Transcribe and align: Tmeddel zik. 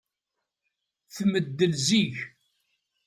Tmeddel 1.15 1.73
zik. 1.87 2.15